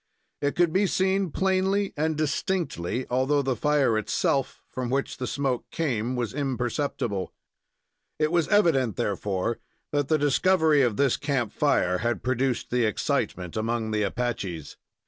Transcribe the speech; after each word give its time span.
It 0.41 0.55
could 0.55 0.73
be 0.73 0.87
seen 0.87 1.29
plainly 1.29 1.93
and 1.95 2.17
distinctly, 2.17 3.05
although 3.11 3.43
the 3.43 3.55
fire 3.55 3.99
itself 3.99 4.63
from 4.71 4.89
which 4.89 5.17
the 5.17 5.27
smoke 5.27 5.69
came 5.69 6.15
was 6.15 6.33
imperceptible. 6.33 7.31
It 8.17 8.31
was 8.31 8.47
evident, 8.47 8.95
therefore, 8.95 9.59
that 9.91 10.07
the 10.07 10.17
discovery 10.17 10.81
of 10.81 10.97
this 10.97 11.17
camp 11.17 11.51
fire 11.53 11.99
had 11.99 12.23
produced 12.23 12.71
the 12.71 12.83
excitement 12.83 13.55
among 13.55 13.91
the 13.91 14.01
Apaches. 14.01 14.75